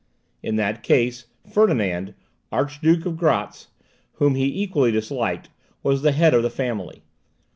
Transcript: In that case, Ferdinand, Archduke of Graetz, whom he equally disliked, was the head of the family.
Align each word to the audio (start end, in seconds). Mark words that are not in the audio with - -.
In 0.41 0.55
that 0.55 0.81
case, 0.81 1.25
Ferdinand, 1.53 2.15
Archduke 2.51 3.05
of 3.05 3.17
Graetz, 3.17 3.67
whom 4.13 4.33
he 4.33 4.63
equally 4.63 4.91
disliked, 4.91 5.49
was 5.83 6.01
the 6.01 6.11
head 6.13 6.33
of 6.33 6.41
the 6.41 6.49
family. 6.49 7.03